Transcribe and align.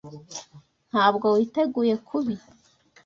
Ntabwo 0.89 1.27
witeguye 1.35 1.93
kubi. 2.07 2.35